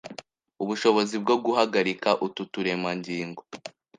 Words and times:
ubushobozi 0.63 1.15
bwo 1.23 1.35
guhagarika 1.45 2.09
utu 2.25 2.41
turemangingo 2.53 3.41